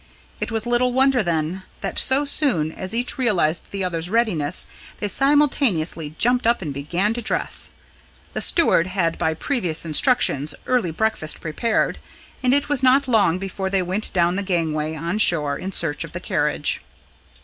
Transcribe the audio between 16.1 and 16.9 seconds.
the carriage.